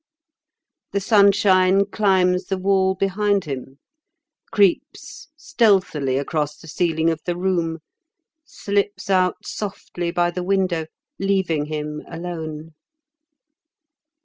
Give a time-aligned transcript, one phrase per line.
[0.93, 3.77] "The sunshine climbs the wall behind him,
[4.51, 7.77] creeps stealthily across the ceiling of the room,
[8.43, 10.87] slips out softly by the window,
[11.19, 12.73] leaving him alone.